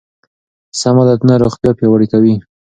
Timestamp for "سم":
0.79-0.95